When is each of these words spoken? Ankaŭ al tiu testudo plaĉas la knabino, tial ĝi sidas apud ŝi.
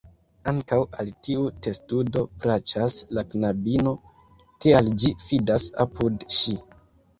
Ankaŭ 0.51 0.77
al 1.01 1.11
tiu 1.27 1.43
testudo 1.67 2.23
plaĉas 2.45 2.97
la 3.19 3.25
knabino, 3.35 3.95
tial 4.65 4.93
ĝi 5.03 5.15
sidas 5.29 5.71
apud 5.89 6.29
ŝi. 6.41 6.61